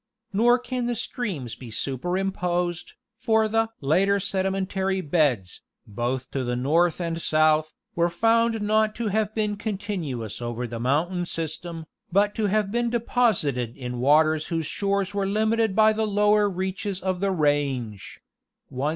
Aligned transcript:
Nor 0.33 0.57
can 0.57 0.87
the 0.87 0.95
streams 0.95 1.53
be 1.53 1.69
superimposed, 1.69 2.93
for 3.15 3.47
the 3.47 3.69
"later 3.81 4.19
sedimentary 4.19 4.99
beds, 4.99 5.61
both 5.85 6.31
to 6.31 6.43
the 6.43 6.55
north 6.55 6.99
and 6.99 7.21
south, 7.21 7.75
were 7.93 8.09
found 8.09 8.63
not 8.63 8.95
to 8.95 9.09
have 9.09 9.35
been 9.35 9.57
continuous 9.57 10.41
over 10.41 10.65
the 10.65 10.79
mountain 10.79 11.27
system, 11.27 11.85
but 12.11 12.33
to 12.33 12.47
have 12.47 12.71
been 12.71 12.89
deposited 12.89 13.77
in 13.77 13.99
waters 13.99 14.47
whose 14.47 14.65
shores 14.65 15.13
were 15.13 15.27
limited 15.27 15.75
by 15.75 15.93
the 15.93 16.07
lower 16.07 16.49
reaches 16.49 16.99
of 16.99 17.19
the 17.19 17.29
range" 17.29 18.19
(166). 18.69 18.89